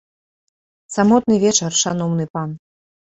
[0.95, 2.49] Самотны вечар, шаноўны пан.